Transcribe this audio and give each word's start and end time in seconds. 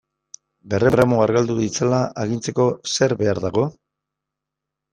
Berrehun 0.71 0.93
gramo 0.95 1.19
argaldu 1.25 1.57
ditzala 1.59 2.01
agintzeko 2.25 2.67
zer 2.97 3.17
behar 3.23 3.45
dago? 3.47 3.69